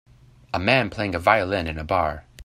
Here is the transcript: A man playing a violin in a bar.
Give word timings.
A 0.51 0.57
man 0.57 0.89
playing 0.89 1.13
a 1.13 1.19
violin 1.19 1.67
in 1.67 1.77
a 1.77 1.83
bar. 1.83 2.25